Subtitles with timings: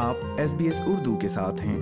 [0.00, 1.76] آپ S B S Urdu کے ساتھ ہیں۔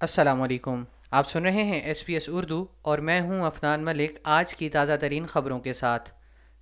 [0.00, 4.10] السلام علیکم۔ آپ سن رہے ہیں ایس پی ایس اردو اور میں ہوں افنان ملک
[4.24, 6.10] آج کی تازہ ترین خبروں کے ساتھ۔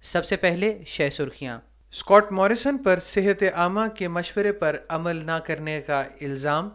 [0.02, 1.58] سب سے پہلے شہ سرخیاں۔
[1.92, 6.68] اسکاٹ موریسن پر صحت عامہ کے مشورے پر عمل نہ کرنے کا الزام۔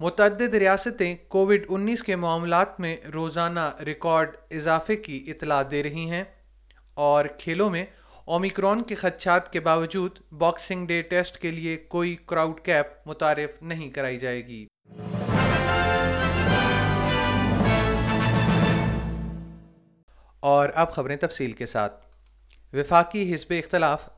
[0.00, 6.24] متعدد ریاستیں کووڈ انیس کے معاملات میں روزانہ ریکارڈ اضافے کی اطلاع دے رہی ہیں
[6.94, 7.86] اور کھیلوں میں
[8.24, 13.90] اومیکرون کے خدشات کے باوجود باکسنگ ڈے ٹیسٹ کے لیے کوئی کراؤڈ کیپ متعارف نہیں
[13.90, 14.66] کرائی جائے گی۔
[20.40, 22.06] اور اب خبریں تفصیل کے ساتھ۔
[22.72, 24.08] وفاقی حزب اختلاف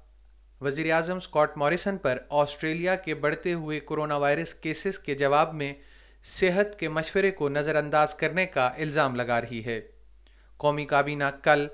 [0.60, 5.74] وزیر اعظم اسکاٹ موریسن پر آسٹریلیا کے بڑھتے ہوئے کرونا وائرس کیسز کے جواب میں
[6.24, 9.80] صحت کے مشورے کو نظر انداز کرنے کا الزام لگا رہی ہے۔
[10.56, 11.66] قومی کابینہ کل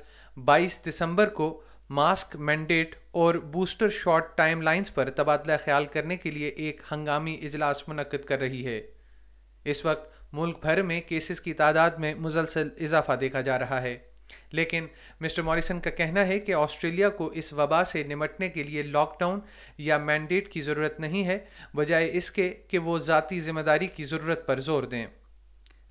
[0.45, 6.31] بائیس دسمبر کو ماسک مینڈیٹ اور بوسٹر شاٹ ٹائم لائنز پر تبادلہ خیال کرنے کے
[6.31, 8.83] لیے ایک ہنگامی اجلاس منعقد کر رہی ہے۔
[9.65, 13.99] اس وقت ملک بھر میں کیسز کی تعداد میں مسلسل اضافہ دیکھا جا رہا ہے۔
[14.53, 14.87] لیکن
[15.21, 19.21] مسٹر موریسن کا کہنا ہے کہ آسٹریلیا کو اس وبا سے نمٹنے کے لیے لاک
[19.21, 19.41] ڈاؤن
[19.79, 21.39] یا مینڈیٹ کی ضرورت نہیں ہے،
[21.75, 25.07] بجائے اس کے کہ وہ ذاتی ذمہ داری کی ضرورت پر زور دیں۔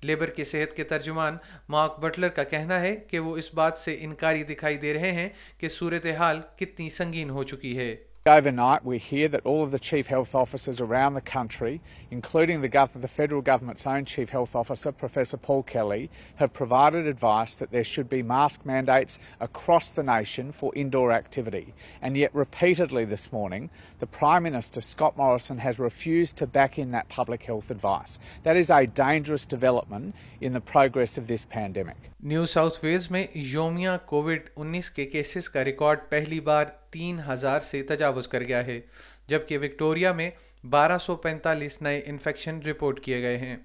[0.02, 1.36] لیبر کے صحت کے ترجمان
[1.68, 5.28] مارک بٹلر کا کہنا ہے کہ وہ اس بات سے انکاری دکھائی دے رہے ہیں
[5.58, 7.96] کہ صورتحال کتنی سنگین ہو چکی ہے۔
[8.28, 12.68] Overnight, we hear that all of the chief health officers around the country, including the,
[12.68, 17.70] gov- the federal government's own chief health officer, Professor Paul Kelly, have provided advice that
[17.70, 21.72] there should be mask mandates across the nation for indoor activity.
[22.02, 26.90] And yet, repeatedly this morning, the Prime Minister, Scott Morrison, has refused to back in
[26.90, 28.18] that public health advice.
[28.42, 31.96] That is a dangerous development in the progress of this pandemic.
[32.26, 37.60] New South Wales میں یومیہ Covid انیس کے cases کا record پہلی بار تین ہزار
[37.60, 38.80] سے تجاوز کر گیا ہے،
[39.26, 40.30] جبکہ وکٹوریا میں
[40.70, 43.56] بارہ سو پینتالیس نئے انفیکشن رپورٹ کیے گئے ہیں۔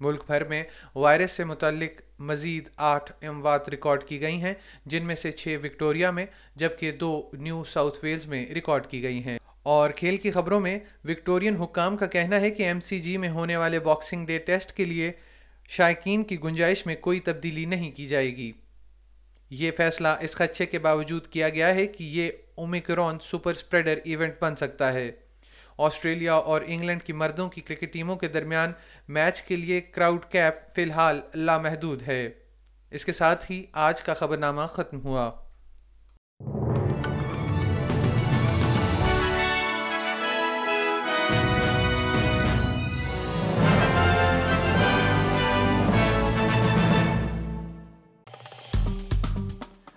[0.00, 0.64] ملک بھر میں
[0.94, 4.54] وائرس سے متعلق مزید آٹھ اموات ریکارڈ کی گئی ہیں،
[4.86, 6.26] جن میں سے چھ وکٹوریا میں،
[6.56, 10.78] جبکہ دو نیو ساؤتھ ویلز میں ریکارڈ کی گئی ہیں۔ اور کھیل کی خبروں میں،
[11.04, 14.72] وکٹورین حکام کا کہنا ہے کہ ایم سی جی میں ہونے والے باکسنگ ڈے ٹیسٹ
[14.72, 15.12] کے لیے
[15.68, 18.52] شائقین کی گنجائش میں کوئی تبدیلی نہیں کی جائے گی۔
[19.50, 24.34] یہ فیصلہ اس خدشے کے باوجود کیا گیا ہے کہ یہ اومیکرون سپر سپریڈر ایونٹ
[24.40, 25.12] بن سکتا ہے۔
[25.78, 28.72] آسٹریلیا اور انگلینڈ کی مردوں کی کرکٹ ٹیموں کے درمیان
[29.08, 32.30] میچ کے لیے کراؤڈ کیپ فی الحال لامحدود ہے۔
[32.90, 35.43] اس کے ساتھ ہی آج کا خبر نامہ ختم ہوا۔